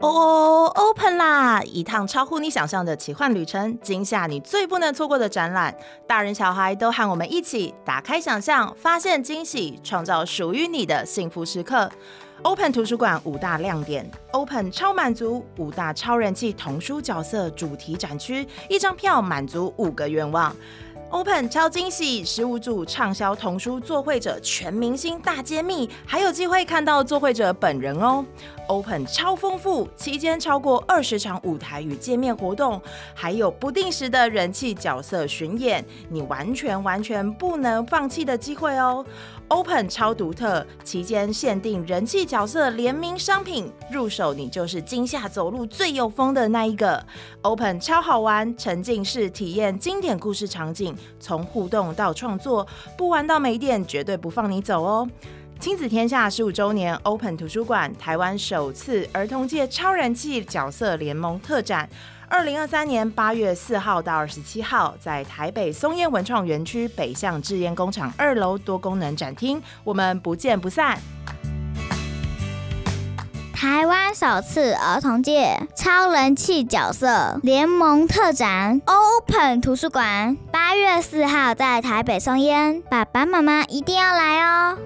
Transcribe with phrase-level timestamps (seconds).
[0.00, 1.62] 哦哦，Open 啦！
[1.62, 5.74] 一趟超乎你想象的奇幻旅程，惊吓你最不能错过的展览，
[6.06, 11.90] 大人小孩都和我们一起打开想象，发现惊喜，创造属于你的幸福时刻。
[12.42, 20.54] Open 图书馆五大亮点：Open 超满足五大超人气童书角色主题展区，一张票满足五个愿望。
[21.10, 28.24] Open 超惊喜，十五组畅销童书作绘者全明星大揭秘，还有机会看到作绘者本人哦。
[28.66, 32.82] Open 超丰富，期间超过二十场舞台与见面活动，
[33.14, 39.06] 还有不定时的人气角色巡演，你完全完全不能放弃的机会哦。
[39.48, 47.04] Open 超独特，期间限定人气角色联名商品，入手你就是今夏走路最有风的那一个。
[47.42, 52.66] Open 超好玩，沉浸式体验经典故事场景，从互动到创作，
[52.98, 55.08] 不玩到没电，绝对不放你走哦。
[55.58, 61.88] 亲子天下十五周年，Open 图书馆台湾首次儿童界超人气角色联盟特展。
[62.28, 70.98] 二零二三年八月四号到二十七号，在台北松烟文创园区北向制烟工厂二楼多功能展厅，我们不见不散。
[73.52, 84.78] 台湾首次儿童界超人气角色联盟特展，Open 图书馆八月四号在台北松烟，爸爸妈妈一定要来哦。